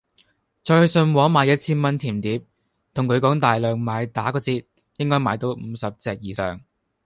[0.63, 2.43] 再去信和買一千蚊甜碟，
[2.91, 4.53] 同佢講大量買打個折，
[4.97, 6.59] 應該買到五十隻以上